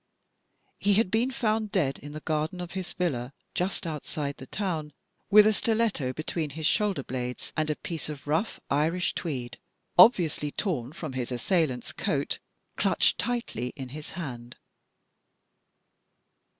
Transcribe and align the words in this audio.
He 0.79 0.95
had 0.95 1.11
been 1.11 1.29
found 1.29 1.71
dead 1.71 1.99
in 1.99 2.11
the 2.11 2.21
garden 2.21 2.59
of 2.59 2.71
his 2.71 2.91
villa 2.93 3.33
just 3.53 3.85
outside 3.85 4.37
the 4.37 4.47
town, 4.47 4.93
with 5.29 5.45
a 5.45 5.53
stiletto 5.53 6.11
between 6.13 6.49
his 6.49 6.65
shoulder 6.65 7.03
blades 7.03 7.53
and 7.55 7.69
a 7.69 7.75
piece 7.75 8.09
of 8.09 8.25
rough 8.25 8.59
Irish 8.71 9.13
tweed, 9.13 9.59
obviously 9.99 10.53
torn 10.53 10.91
from 10.91 11.13
his 11.13 11.31
assailant's 11.31 11.91
coat, 11.93 12.39
clutched 12.77 13.19
tightly 13.19 13.73
in 13.75 13.89
his 13.89 14.09
hand. 14.17 14.57